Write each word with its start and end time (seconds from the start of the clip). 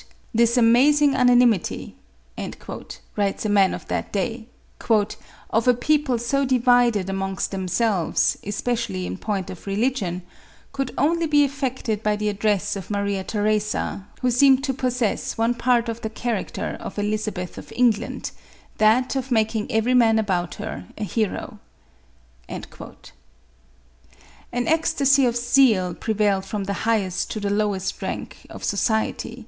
"This 0.34 0.56
amazing 0.56 1.12
unanimity," 1.12 1.94
writes 3.14 3.44
a 3.44 3.50
man 3.50 3.74
of 3.74 3.86
that 3.88 4.10
day," 4.10 4.46
of 5.50 5.68
a 5.68 5.74
people 5.74 6.16
so 6.16 6.46
divided 6.46 7.10
amongst 7.10 7.50
themselves, 7.50 8.38
especially 8.42 9.06
in 9.06 9.18
point 9.18 9.50
of 9.50 9.66
re 9.66 9.76
ligion, 9.76 10.22
could 10.72 10.94
only 10.96 11.26
be 11.26 11.44
effected 11.44 12.02
by 12.02 12.16
the 12.16 12.30
address 12.30 12.74
of 12.74 12.90
Maria 12.90 13.22
Theresa, 13.22 14.06
who 14.22 14.30
seemed 14.30 14.64
to 14.64 14.72
possess 14.72 15.36
one 15.36 15.52
part 15.52 15.90
of 15.90 16.00
the 16.00 16.08
charac 16.08 16.52
ter 16.52 16.76
of 16.76 16.98
Elizabeth 16.98 17.58
of 17.58 17.70
England, 17.76 18.30
that 18.78 19.14
of 19.14 19.30
making 19.30 19.70
every 19.70 19.92
man 19.92 20.18
about 20.18 20.54
her 20.54 20.86
a 20.96 21.04
hero." 21.04 21.58
An 24.52 24.66
ecstacy 24.66 25.24
of 25.26 25.36
zeal 25.36 25.94
prevailed 25.94 26.44
from 26.44 26.64
the 26.64 26.72
highest 26.82 27.30
to 27.30 27.38
the 27.38 27.48
lowest 27.50 28.02
rank 28.02 28.38
of 28.50 28.64
society. 28.64 29.46